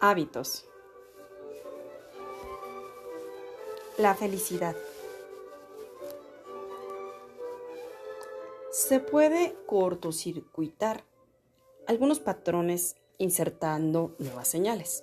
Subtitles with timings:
[0.00, 0.64] Hábitos.
[3.98, 4.76] La felicidad.
[8.70, 11.02] Se puede cortocircuitar
[11.88, 15.02] algunos patrones insertando nuevas señales.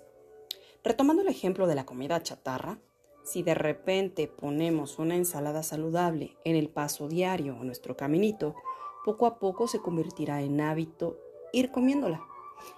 [0.81, 2.79] Retomando el ejemplo de la comida chatarra,
[3.25, 8.55] si de repente ponemos una ensalada saludable en el paso diario o nuestro caminito,
[9.03, 11.19] poco a poco se convertirá en hábito
[11.51, 12.25] ir comiéndola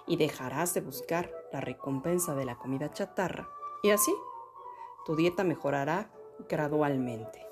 [0.08, 3.48] y dejarás de buscar la recompensa de la comida chatarra
[3.82, 4.14] y así
[5.04, 6.10] tu dieta mejorará
[6.48, 7.46] gradualmente.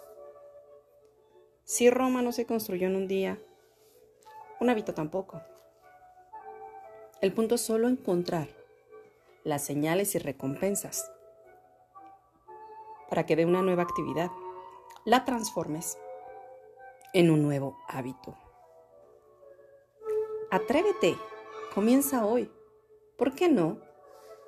[1.64, 3.38] Si Roma no se construyó en un día,
[4.60, 5.40] un hábito tampoco.
[7.20, 8.48] El punto es solo encontrar
[9.44, 11.10] las señales y recompensas
[13.08, 14.30] para que de una nueva actividad
[15.04, 15.98] la transformes
[17.12, 18.36] en un nuevo hábito.
[20.50, 21.16] Atrévete
[21.76, 22.50] Comienza hoy.
[23.18, 23.76] ¿Por qué no?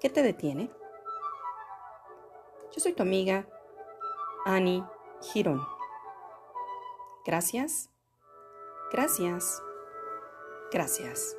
[0.01, 0.71] ¿Qué te detiene?
[2.73, 3.47] Yo soy tu amiga,
[4.45, 4.85] Annie
[5.21, 5.61] Girón.
[7.25, 7.91] Gracias,
[8.93, 9.63] gracias,
[10.71, 11.38] gracias.